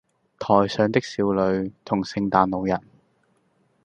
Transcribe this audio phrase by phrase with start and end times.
[0.39, 2.81] 台上的少女同聖誕老人